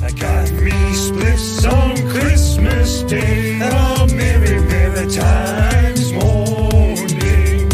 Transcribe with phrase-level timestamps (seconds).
[0.00, 3.58] I got me spliffs on Christmas Day.
[3.60, 7.68] Oh, merry, merry times morning.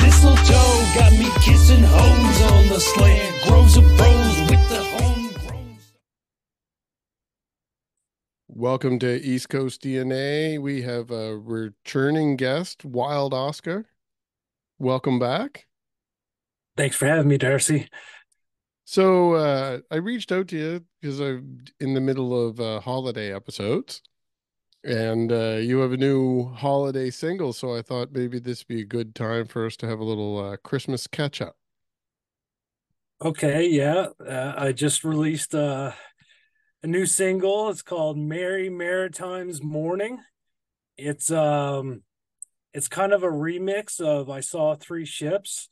[0.00, 3.42] Mistletoe got me kissing homes on the slant.
[3.44, 5.78] Groves of bros with the homegrown.
[8.48, 10.58] Welcome to East Coast DNA.
[10.58, 13.84] We have a returning guest, Wild Oscah.
[14.78, 15.66] Welcome back.
[16.74, 17.90] Thanks for having me, Darcy.
[18.88, 23.34] So uh, I reached out to you because I'm in the middle of uh, holiday
[23.34, 24.00] episodes,
[24.84, 27.52] and uh, you have a new holiday single.
[27.52, 30.04] So I thought maybe this would be a good time for us to have a
[30.04, 31.56] little uh, Christmas catch up.
[33.20, 34.06] Okay, yeah.
[34.24, 35.90] Uh, I just released uh,
[36.84, 37.68] a new single.
[37.70, 40.20] It's called Merry Maritimes Morning.
[40.96, 42.02] It's um
[42.72, 45.70] it's kind of a remix of I saw three ships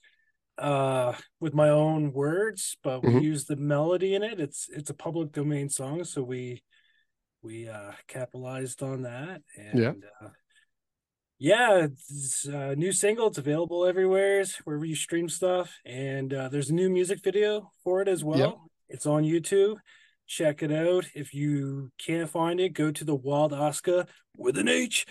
[0.58, 3.22] uh with my own words but we Mhm.
[3.22, 4.38] use the melody in it.
[4.40, 6.62] It's it's a public domain song so we
[7.42, 9.42] we uh capitalized on that.
[9.56, 9.92] And Yeah.
[10.20, 10.28] uh
[11.38, 13.26] yeah it's a new single.
[13.26, 15.76] It's available everywhere wherever you stream stuff.
[15.84, 18.70] And uh there's a new music video for it as well.
[18.88, 19.76] It's on youtube.
[20.26, 21.04] Check it out.
[21.14, 25.04] If you can't find it go to the wild oscah with an h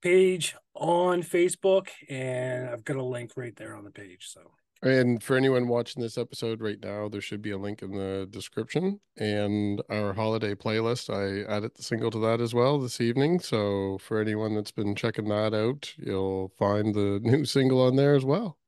[0.00, 4.28] page on Facebook, and I've got a link right there on the page.
[4.28, 7.92] So And for anyone watching this episode right now, there should be a link in
[7.92, 11.10] the description and our holiday playlist.
[11.10, 13.40] I added the single to that as well this evening.
[13.40, 18.14] So for anyone that's been checking that out, you'll find the new single on there
[18.14, 18.58] as well.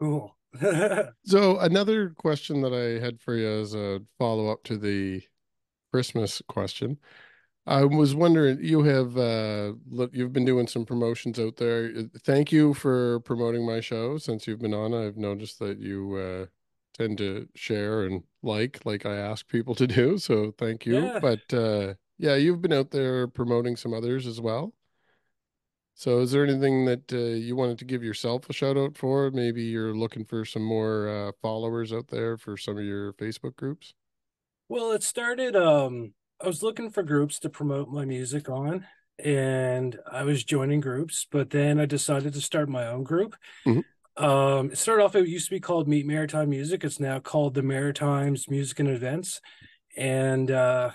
[0.00, 0.36] cool.
[1.24, 5.22] So another question that I had for you as a follow up to the
[5.92, 6.98] Christmas question.
[7.70, 9.72] I was wondering, you have uh
[10.12, 11.92] you've been doing some promotions out there.
[11.96, 14.92] Uh, Thank you for promoting my show since you've been on.
[14.94, 16.46] I've noticed that you uh
[16.94, 20.18] tend to share and like like I ask people to do.
[20.18, 20.98] So thank you.
[21.04, 21.18] Yeah.
[21.20, 24.74] But uh yeah, you've been out there promoting some others as well.
[25.94, 29.30] So is there anything that uh, you wanted to give yourself a shout out for?
[29.30, 33.56] Maybe you're looking for some more uh, followers out there for some of your Facebook
[33.56, 33.92] groups.
[34.68, 35.56] well, it started.
[35.56, 38.86] Um, I was looking for groups to promote my music on,
[39.22, 43.36] and I was joining groups, but then I decided to start my own group.
[43.66, 43.84] Mhm.
[44.16, 45.14] Um, it started off.
[45.14, 46.84] It used to be called Meet Maritime Music.
[46.84, 49.40] It's now called the Maritimes Music and Events,
[49.96, 50.90] and uh,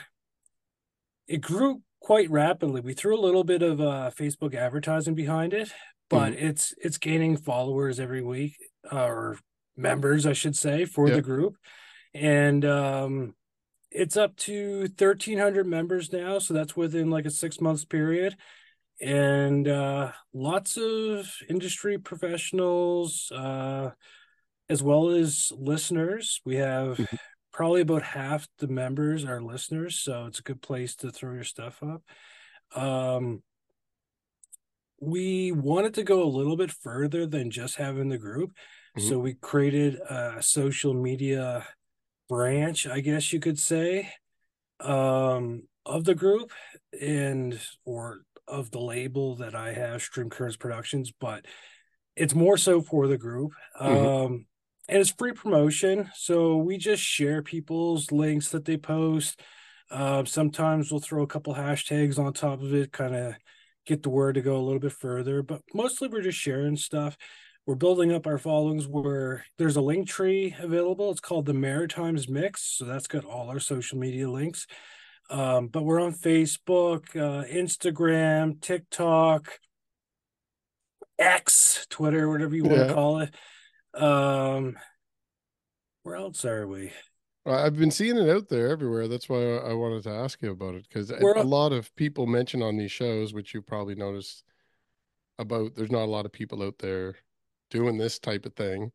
[1.28, 2.82] it grew quite rapidly.
[2.82, 5.72] We threw a little bit of uh, Facebook advertising behind it,
[6.10, 8.58] but it's it's gaining followers every week
[8.92, 9.40] uh, or
[9.78, 11.16] members, I should say, for Yeah.
[11.16, 11.58] the group,
[12.14, 13.36] and um,
[13.96, 16.38] it's up to 1,300 members now.
[16.40, 18.36] So that's within like a six months period.
[19.02, 23.92] And uh, lots of industry professionals, uh,
[24.70, 26.42] as well as listeners.
[26.46, 27.20] We have Mhm.
[27.52, 31.44] probably about half the members are listeners, so it's a good place to throw your
[31.44, 32.04] stuff up.
[32.76, 33.44] Um,
[35.00, 38.52] we wanted to go a little bit further than just having the group,
[38.98, 41.68] so we created a social media
[42.28, 44.12] branch, I guess you could say,
[44.80, 46.52] um, of the group
[47.00, 51.46] and or of the label that I have, Stream Currents Productions, but
[52.16, 53.54] it's more so for the group.
[53.80, 54.26] Mhm.
[54.26, 54.46] Um,
[54.88, 56.10] and it's free promotion.
[56.16, 59.42] So we just share people's links that they post.
[59.90, 63.36] Uh, sometimes we'll throw a couple hashtags on top of it, kind of
[63.86, 65.42] get the word to go a little bit further.
[65.44, 67.18] But mostly we're just sharing stuff.
[67.66, 71.10] We're building up our followings where there's a Linktree available.
[71.10, 72.62] It's called the Maritimes Mix.
[72.78, 74.68] So that's got all our social media links.
[75.32, 79.60] Um, but we're on Facebook, uh, Instagram, TikTok,
[81.18, 82.88] X, Twitter, whatever you want Yeah.
[82.88, 83.34] to call it.
[84.00, 84.78] Um,
[86.04, 86.92] where else are we?
[87.48, 89.08] I've been seeing it out there everywhere.
[89.08, 91.74] That's why I wanted to ask you about it because a We're a on- lot
[91.74, 94.44] of people mention on these shows, which you probably noticed
[95.40, 95.74] about.
[95.76, 97.16] There's not a lot of people out there
[97.70, 98.92] doing this type of thing,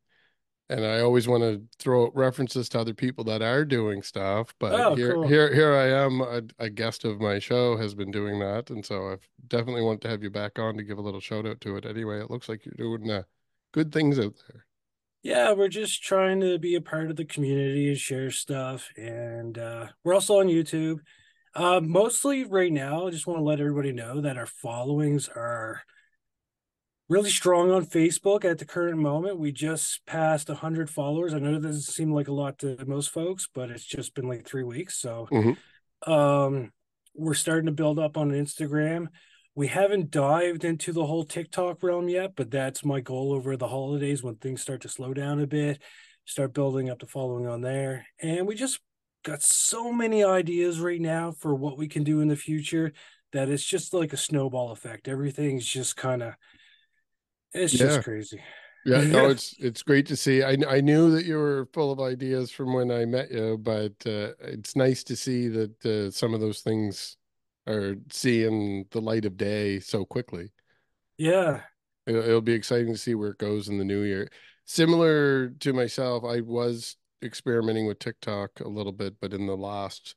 [0.68, 4.54] and I always want to throw references to other people that are doing stuff.
[4.60, 5.26] But Oh, here, cool.
[5.28, 6.20] here, here I am.
[6.20, 10.00] A, a guest of my show has been doing that, and so I've definitely want
[10.02, 11.86] to have you back on to give a little shout out to it.
[11.86, 13.22] Anyway, it looks like you're doing uh,
[13.72, 14.66] good things out there.
[15.22, 18.88] Yeah, we're just trying to be a part of the community and share stuff.
[18.96, 21.00] And uh, we're also on YouTube.
[21.54, 25.82] Uh, mostly right now, I just want to let everybody know that our followings are
[27.10, 29.38] really strong on Facebook at the current moment.
[29.38, 31.34] We just passed 100 followers.
[31.34, 34.28] I know that doesn't seem like a lot to most folks, but it's just been
[34.28, 34.96] like three weeks.
[34.96, 35.56] So Mhm.
[36.06, 36.72] um,
[37.12, 39.08] we're starting to build up on Instagram.
[39.56, 43.68] We haven't dived into the whole TikTok realm yet, but that's my goal over the
[43.68, 45.82] holidays when things start to slow down a bit,
[46.24, 48.06] start building up the following on there.
[48.20, 48.80] And we just
[49.24, 52.92] got so many ideas right now for what we can do in the future
[53.32, 55.08] that it's just like a snowball effect.
[55.08, 56.34] Everything's just kind of
[57.52, 57.78] it's Yeah.
[57.78, 58.40] just crazy.
[58.84, 60.42] Yeah, no, it's it's great to see.
[60.42, 63.92] I I knew that you were full of ideas from when I met you, but
[64.06, 67.16] uh, it's nice to see that uh, some of those things
[67.66, 70.50] are seeing the light of day so quickly.
[71.18, 71.62] Yeah.
[72.06, 74.30] It'll, it'll be exciting to see where it goes in the new year.
[74.64, 80.14] Similar to myself, I was experimenting with TikTok a little bit, but in the last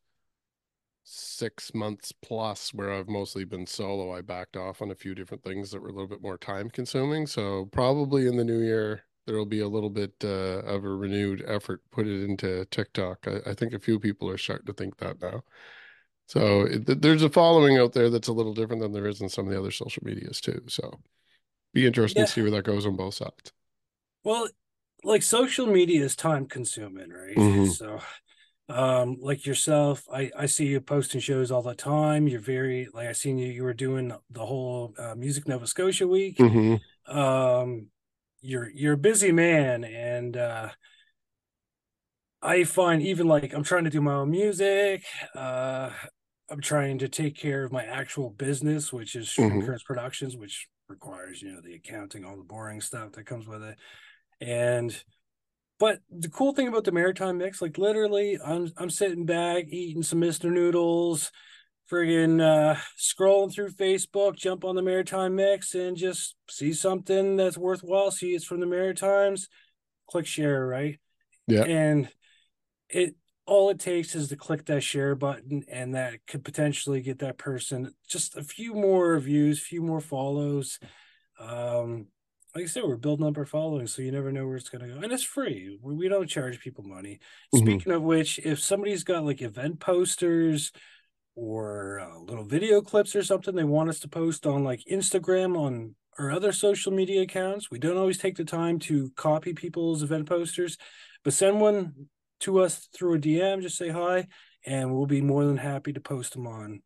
[1.04, 5.44] six months plus, where I've mostly been solo, I backed off on a few different
[5.44, 7.28] things that were a little bit more time consuming.
[7.28, 10.28] So probably in the new year, there will be a little bit uh,
[10.66, 13.28] of a renewed effort put it into TikTok.
[13.28, 15.44] I, I think a few people are starting to think that now.
[16.28, 19.30] So it, there's a following out there that's a little different than there is in
[19.30, 20.64] some of the other social medias too.
[20.68, 21.00] So
[21.74, 22.28] be interesting Yeah.
[22.28, 23.54] to see where that goes on both sides.
[24.24, 24.50] Well,
[25.04, 27.42] like social media is time consuming, right?
[27.42, 27.66] Mhm.
[27.66, 28.02] So
[28.74, 32.28] um like yourself, I I see you posting shows all the time.
[32.28, 36.08] You're very like I seen you you were doing the whole uh, Music Nova Scotia
[36.08, 36.38] week.
[36.38, 36.80] Mhm.
[37.08, 37.88] um
[38.42, 40.70] you're you're a busy man and uh
[42.42, 45.04] i find even like i'm trying to do my own music
[45.36, 45.90] uh
[46.50, 49.66] i'm trying to take care of my actual business which is Stream Mhm.
[49.66, 53.64] Currents productions which requires you know the accounting all the boring stuff that comes with
[53.64, 53.78] it
[54.42, 55.04] and
[55.84, 60.04] but the cool thing about the maritime mix like literally i'm i'm sitting back eating
[60.04, 61.30] some mr noodles
[61.92, 67.58] friggin' uh, scrolling through Facebook, jump on the Maritime Mix, and just see something that's
[67.58, 68.12] worthwhile.
[68.12, 69.48] See it's from the Maritimes,
[70.10, 71.00] click share, right?
[71.48, 71.64] Yeah.
[71.64, 72.10] And
[72.90, 73.16] it
[73.46, 77.38] all it takes is to click that share button, and that could potentially get that
[77.38, 80.80] person just a few more views, few more follows.
[81.40, 82.08] Um,
[82.56, 84.88] like I said, we're building up our following, so you never know where it's going
[84.88, 85.78] to go, and it's free.
[85.82, 87.20] We, we don't charge people money.
[87.54, 87.60] Mhm.
[87.60, 90.72] Speaking of which, if somebody's got like event posters
[91.36, 95.58] or uh, little video clips or something they want us to post on like Instagram
[95.58, 97.72] on or other social media accounts.
[97.72, 100.78] We don't always take the time to copy people's event posters,
[101.24, 102.08] but send one
[102.42, 103.62] to us through a DM.
[103.62, 104.28] Just say hi,
[104.66, 106.82] and we'll be more than happy to post them on.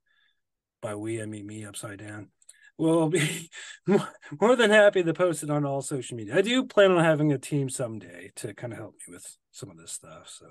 [0.82, 2.30] By we, I mean me upside down.
[2.78, 3.50] We'll be
[3.88, 6.36] more, than happy to post it on all social media.
[6.38, 9.72] I do plan on having a team someday to kind of help me with some
[9.72, 10.30] of this stuff.
[10.30, 10.48] So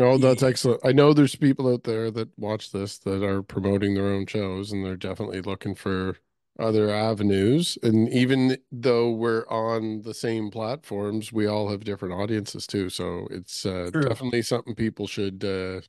[0.00, 0.48] Oh, that's Yeah.
[0.48, 0.80] excellent.
[0.84, 4.72] I know there's people out there that watch this that are promoting their own shows
[4.72, 6.16] and they're definitely looking for
[6.58, 7.78] other avenues.
[7.82, 12.90] And even though we're on the same platforms, we all have different audiences too.
[12.90, 15.82] So it's uh, definitely something people should uh,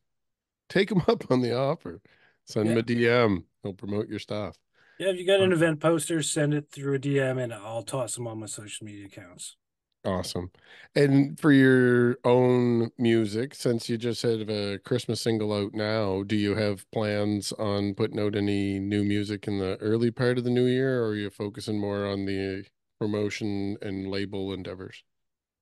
[0.69, 2.01] take them up on the offer.
[2.45, 3.45] Send them a DM.
[3.63, 4.57] He'll promote your stuff.
[4.97, 8.15] Yeah, if you got an event poster, send it through a DM and I'll toss
[8.15, 9.57] them on my social media accounts.
[10.05, 10.51] Awesome.
[10.93, 16.35] And for your own music, since you just had a Christmas single out now, do
[16.35, 20.51] you have plans on putting out any new music in the early part of the
[20.51, 22.65] new year, or are you focusing more on the
[22.99, 25.03] promotion and label endeavors?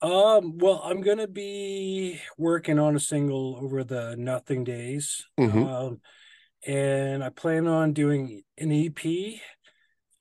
[0.01, 5.25] Um, well, I'm gonna be working on a single over the Nothing Days.
[5.37, 5.65] Mhm.
[5.65, 6.01] Um,
[6.65, 9.39] and I plan on doing an EP.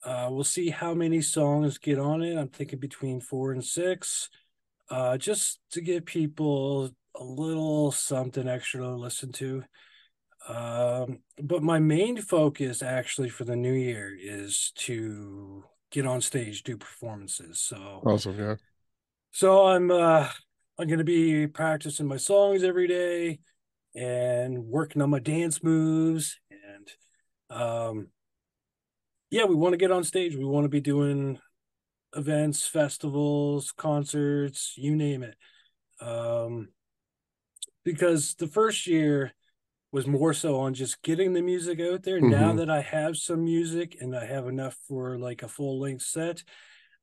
[0.05, 2.37] Uh, we'll see how many songs get on it.
[2.37, 4.29] I'm thinking between four and six.
[4.91, 9.63] Uh, just to give people a little something extra to listen to.
[10.49, 16.65] Um, but my main focus actually for the new year is to get on stage,
[16.65, 17.61] do performances.
[17.61, 18.39] So Awesome.
[18.39, 18.57] Yeah.
[19.31, 20.29] so I'm uh
[20.79, 23.39] I'm gonna be practicing my songs every day
[23.95, 26.91] and working on my dance moves and
[27.51, 28.09] um
[29.31, 30.37] yeah, we want to get on stage.
[30.37, 31.39] We want to be doing
[32.15, 35.37] events, festivals, concerts, you name it.
[36.01, 36.69] Um
[37.85, 39.33] because the first year
[39.91, 42.21] was more so on just getting the music out there.
[42.21, 42.57] Now Mhm.
[42.59, 46.43] that I have some music and I have enough for like a full length set,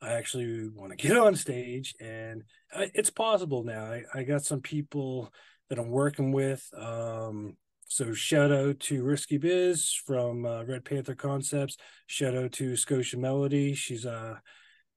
[0.02, 2.44] I actually want to get on stage, and
[2.74, 3.84] I, it's possible now.
[3.86, 5.34] I, I got some people
[5.70, 6.68] that I'm working with.
[6.76, 7.58] Um,
[7.88, 11.78] so shout out to Risky Biz from uh, Red Panther Concepts.
[12.08, 13.74] Shout out to Scotia Melody.
[13.74, 14.42] She's a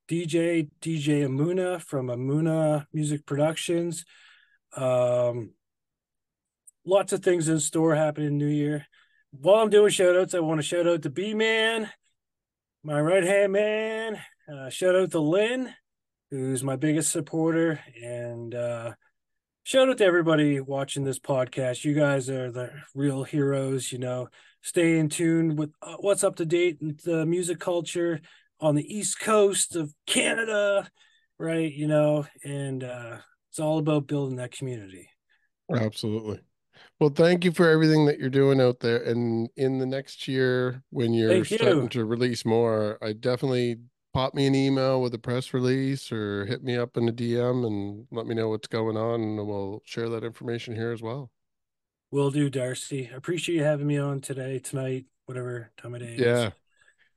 [0.09, 4.05] DJ, DJ Amuna from Amuna Music Productions.
[4.77, 5.53] Um,
[6.85, 8.87] lots of things in store happening New Year.
[9.31, 11.91] While I'm doing shout outs, I want to shout out to B Man,
[12.83, 14.21] my right hand man.
[14.53, 15.73] Uh, shout out to Lynn,
[16.31, 17.81] who's my biggest supporter.
[18.03, 18.93] And uh,
[19.65, 21.85] shout out to everybody watching this podcast.
[21.85, 24.29] You guys are the real heroes, you know.
[24.61, 28.21] Stay in tune with uh, what's up to date in the music culture
[28.61, 30.89] on the East Coast of Canada,
[31.39, 31.73] right?
[31.73, 33.19] You know, and uh,
[33.51, 35.09] it's all about building that community.
[35.75, 36.41] Absolutely.
[37.01, 39.03] Well, thank you for everything that you're doing out there.
[39.03, 41.89] And in the next year, when you're Thank starting you.
[41.89, 43.79] to release more, I definitely
[44.13, 47.67] pop me an email with a press release or hit me up in a DM
[47.67, 51.31] and let me know what's going on, and we'll share that information here as well.
[52.11, 53.09] Will do, Darcy.
[53.13, 56.15] I appreciate you having me on today, tonight, whatever time of day.
[56.15, 56.27] it is.
[56.27, 56.51] Yeah.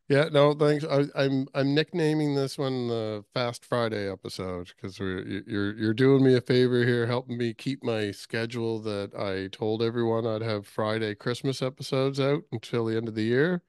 [0.08, 0.86] Yeah, no, thanks.
[0.86, 6.24] I, I'm I'm nicknaming this one the Fast Friday episode because we're you're you're doing
[6.24, 10.68] me a favor here, helping me keep my schedule that I told everyone I'd have
[10.68, 13.64] Friday Christmas episodes out until the end of the year,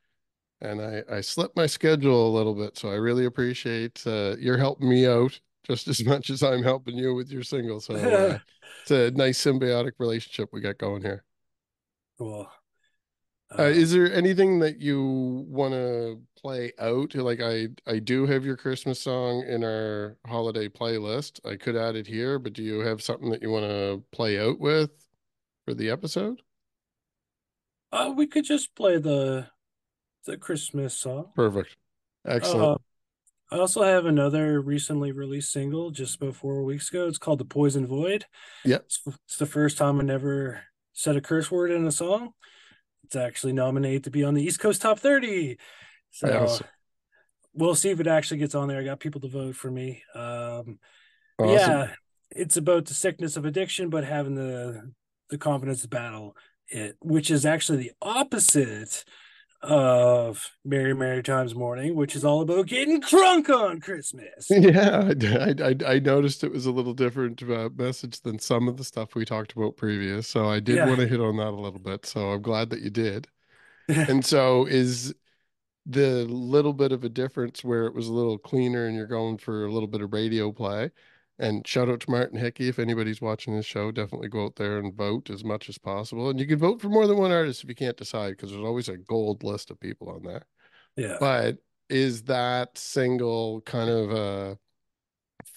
[0.60, 4.58] and I I slipped my schedule a little bit, so I really appreciate uh, you're
[4.58, 7.80] helping me out just as much as I'm helping you with your single.
[7.80, 8.38] So uh,
[8.82, 11.24] it's a nice symbiotic relationship we got going here.
[12.18, 12.50] Cool.
[13.50, 17.14] Uh, Uh, is there anything that you want to play out?
[17.14, 21.40] Like I, I do have your Christmas song in our holiday playlist.
[21.44, 24.38] I could add it here, but do you have something that you want to play
[24.38, 24.90] out with
[25.66, 26.42] for the episode?
[27.92, 29.48] uh, we could just play the
[30.26, 31.30] the Christmas song.
[31.34, 31.76] Perfect.
[32.26, 32.62] Excellent.
[32.62, 37.06] Uh, I also have another recently released single just about four weeks ago.
[37.06, 38.26] It's called The Poison Void.
[38.64, 38.82] Yep.
[38.86, 42.32] It's, it's the first time I never said a curse word in a song.
[43.04, 45.58] It's actually nominated to be on the East Coast Top 30.
[46.10, 46.66] So Awesome.
[47.54, 48.80] we'll see if it actually gets on there.
[48.80, 50.02] I got people to vote for me.
[50.14, 50.78] Um,
[51.38, 51.50] Awesome.
[51.50, 51.88] yeah,
[52.30, 54.92] it's about the sickness of addiction, but having the
[55.28, 56.36] the confidence to battle
[56.68, 59.04] it, which is actually the opposite
[59.62, 64.46] of Merry Maritimes Morning, which is all about getting drunk on Christmas.
[64.50, 65.54] Yeah, I,
[65.88, 69.14] I, I noticed it was a little different uh, message than some of the stuff
[69.14, 70.28] we talked about previous.
[70.28, 70.84] So I did Yeah.
[70.84, 72.06] want to hit on that a little bit.
[72.06, 73.26] So I'm glad that you did.
[74.08, 75.14] And so is
[75.86, 79.38] the little bit of a difference where it was a little cleaner and you're going
[79.38, 80.90] for a little bit of radio play.
[81.38, 82.68] And shout out to Martin Hickey.
[82.68, 86.30] If anybody's watching this show, definitely go out there and vote as much as possible.
[86.30, 88.64] And you can vote for more than one artist if you can't decide, because there's
[88.64, 90.46] always a gold list of people on there.
[90.96, 91.16] yeah.
[91.20, 94.58] But is that single kind of a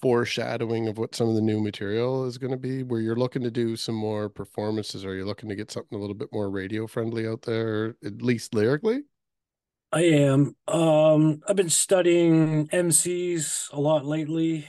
[0.02, 3.44] foreshadowing of what some of the new material is going to be, where you're looking
[3.44, 5.06] to do some more performances?
[5.06, 8.22] Are you looking to get something a little bit more radio friendly out there, at
[8.22, 9.04] least lyrically?
[9.92, 10.56] I am.
[10.68, 14.68] Um, I've been studying MCs a lot lately,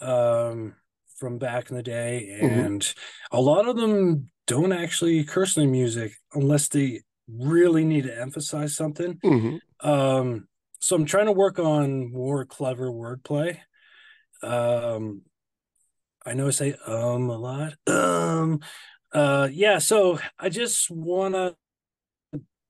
[0.00, 0.74] um,
[1.18, 2.66] from back in the day, Mhm.
[2.66, 2.94] and
[3.32, 8.20] a lot of them don't actually curse in their music unless they really need to
[8.20, 9.18] emphasize something.
[9.22, 10.48] hmm Um,
[10.80, 13.58] so I'm trying to work on more clever wordplay.
[14.42, 15.22] Um,
[16.24, 17.74] I know I say um a lot.
[17.86, 18.60] Um,
[19.12, 19.78] uh, yeah.
[19.78, 21.56] So I just wanna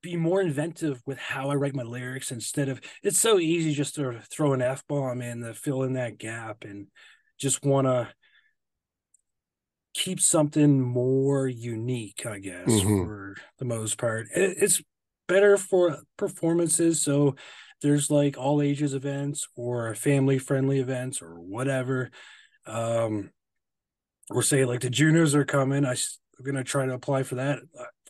[0.03, 3.97] be more inventive with how I write my lyrics instead of it's so easy just
[3.97, 6.87] to throw an F bomb in to fill in that gap and
[7.39, 8.13] just wanna
[9.95, 13.05] keep something more unique, I guess, Mhm.
[13.05, 14.27] for the most part.
[14.35, 14.83] It, it's
[15.27, 17.01] better for performances.
[17.03, 17.37] So
[17.83, 22.11] there's like all ages events or family friendly events or whatever.
[22.67, 23.31] Um,
[24.31, 25.85] or say like the juniors are coming.
[25.85, 25.97] I'm
[26.45, 27.61] gonna try to apply for that.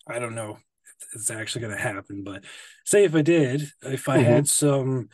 [0.08, 0.58] I, I don't know
[1.02, 2.44] if it's actually gonna happen, but
[2.84, 4.24] say if I did, if I Mhm.
[4.24, 5.08] had some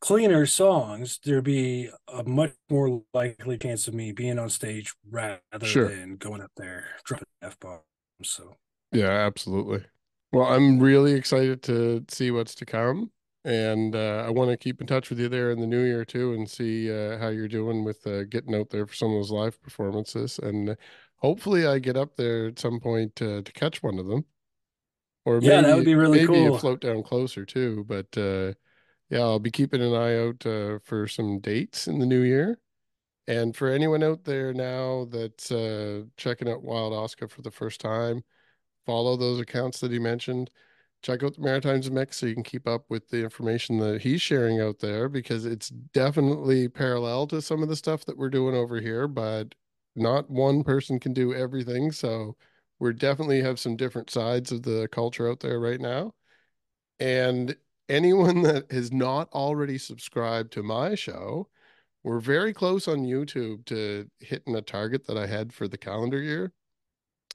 [0.00, 5.40] cleaner songs, there'd be a much more likely chance of me being on stage rather
[5.62, 5.88] Sure.
[5.88, 7.82] than going up there dropping f bombs.
[8.22, 8.56] So
[8.92, 9.84] Yeah, absolutely.
[10.32, 13.10] Well, I'm really excited to see what's to come.
[13.44, 16.04] And uh, I want to keep in touch with you there in the new year
[16.04, 19.14] too and see uh, how you're doing with uh, getting out there for some of
[19.18, 20.38] those live performances.
[20.40, 20.76] And
[21.18, 24.24] hopefully I get up there at some point to catch one of them.
[25.24, 26.54] Or Yeah, maybe, that would be really maybe cool.
[26.54, 27.84] a float down closer too.
[27.84, 28.54] But uh,
[29.10, 32.58] yeah, I'll be keeping an eye out uh, for some dates in the new year.
[33.28, 37.80] And for anyone out there now that's uh, checking out Wild Oscah for the first
[37.80, 38.24] time,
[38.86, 40.50] follow those accounts that he mentioned.
[41.02, 44.22] Check out the Maritimes Mix so you can keep up with the information that he's
[44.22, 48.54] sharing out there because it's definitely parallel to some of the stuff that we're doing
[48.54, 49.54] over here, but
[49.96, 51.92] not one person can do everything.
[51.92, 52.36] So
[52.78, 56.12] we're definitely have some different sides of the culture out there right now.
[57.00, 57.56] And
[57.88, 61.48] anyone that has not already subscribed to my show,
[62.02, 66.20] we're very close on YouTube to hitting a target that I had for the calendar
[66.20, 66.52] year.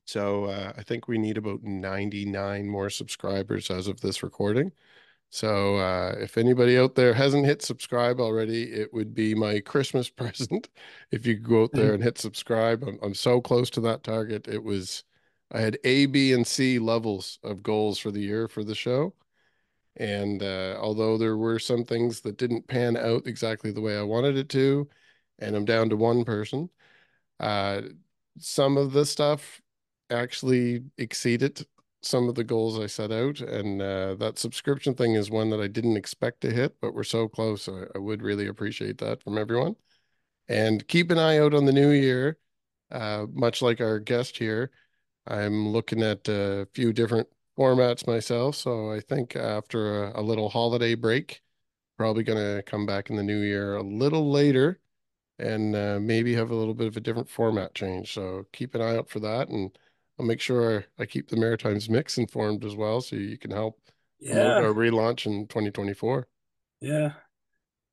[0.05, 4.72] So uh, I think we need about 99 more subscribers as of this recording.
[5.29, 10.10] So uh, if anybody out there hasn't hit subscribe already, it would be my Christmas
[10.22, 10.70] present
[11.12, 12.84] if you go out there and hit subscribe.
[12.84, 14.48] I'm, I'm so close to that target.
[14.48, 15.03] It was,
[15.51, 19.13] I had A, B, and C levels of goals for the year for the show.
[19.98, 24.03] And uh, although there were some things that didn't pan out exactly the way I
[24.03, 24.88] wanted it to,
[25.39, 26.69] and I'm down to one person,
[27.39, 27.81] uh,
[28.39, 29.62] some of the stuff
[30.10, 31.65] actually exceeded
[32.01, 33.41] some of the goals I set out.
[33.41, 37.03] And uh, that subscription thing is one that I didn't expect to hit, but we're
[37.03, 37.67] so close.
[37.67, 39.75] I, I would really appreciate that from everyone.
[40.48, 42.38] And keep an eye out on the new year.
[42.91, 44.69] Uh, much like our guest here,
[45.25, 47.27] I'm looking at a few different
[47.62, 48.56] formats myself.
[48.56, 51.41] So I think after a, a little holiday break,
[51.98, 54.80] probably going to come back in the new year a little later
[55.39, 58.13] and uh, maybe have a little bit of a different format change.
[58.13, 59.50] So keep an eye out for that.
[59.50, 59.77] And
[60.20, 63.01] I'll make sure I keep the Maritimes Mix informed as well.
[63.01, 63.80] So you can help
[64.20, 64.62] Yeah.
[64.62, 66.27] our relaunch in 2024.
[66.82, 67.13] Yeah.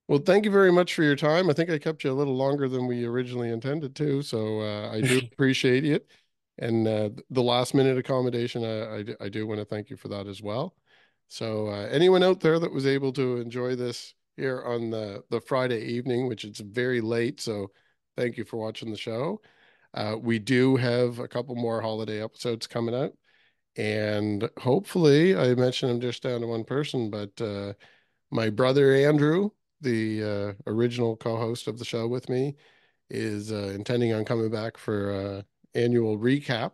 [0.08, 1.50] Well, thank you very much for your time.
[1.50, 4.90] I think I kept you a little longer than we originally intended to, so uh,
[4.90, 6.10] I do appreciate it.
[6.58, 9.96] And uh, the last minute accommodation, I, I, do- I do want to thank you
[9.96, 10.74] for that as well.
[11.28, 15.40] So uh, anyone out there that was able to enjoy this here on the the
[15.40, 17.70] Friday evening, which it's very late, so
[18.16, 19.40] thank you for watching the show.
[19.94, 23.12] Uh, we do have a couple more holiday episodes coming out,
[23.76, 27.74] and hopefully, I mentioned I'm just down to one person, but uh,
[28.30, 29.50] my brother Andrew,
[29.80, 32.56] the uh, original co-host of the show with me,
[33.10, 35.42] is uh, intending on coming back for uh,
[35.74, 36.72] annual recap.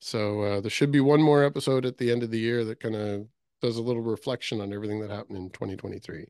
[0.00, 2.80] So uh, there should be one more episode at the end of the year that
[2.80, 3.26] kind of
[3.60, 6.26] does a little reflection on everything that happened in 2023.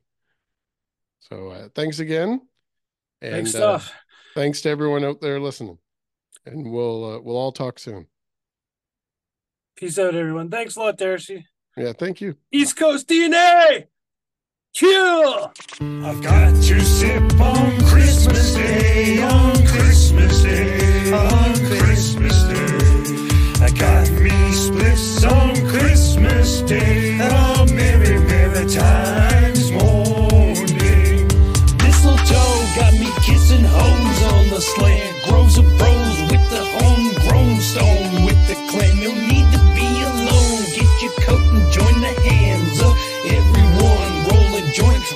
[1.19, 2.41] So uh, thanks again,
[3.21, 3.81] and Thanks, uh,
[4.35, 5.77] thanks to everyone out there listening,
[6.45, 8.07] and we'll uh, we'll all talk soon.
[9.77, 10.49] Peace out, everyone.
[10.49, 11.47] Thanks a lot, Darcy.
[11.77, 12.35] Yeah, thank you.
[12.51, 13.87] East Coast DNA.
[14.73, 15.51] Chill.
[15.79, 21.92] I've got to sip on Christmas Day, on Christmas Day, on Christmas Day.
[23.63, 31.31] I got me splits on Christmas Day, a merry, merry times morning.
[31.79, 34.59] Mistletoe got me kissing hoes on the
[36.29, 38.59] with the homegrown stone with the
[39.31, 40.63] need to be alone.
[40.75, 42.81] Get your coat and join the hands.
[43.31, 44.13] Everyone
[44.59, 45.13] in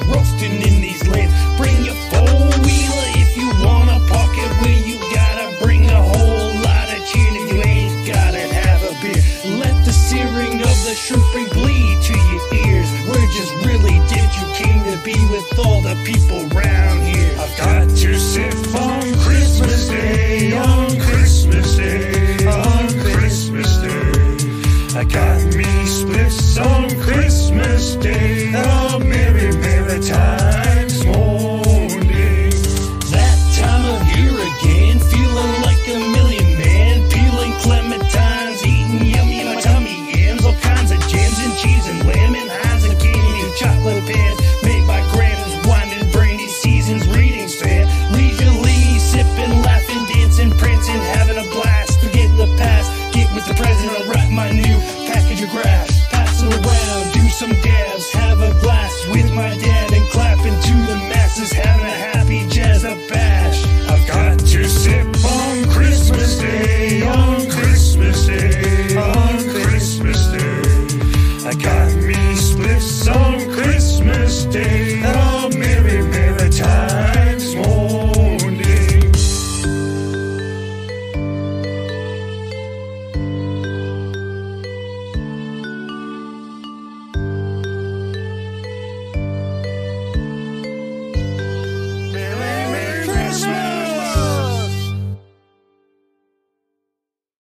[28.02, 28.37] stay.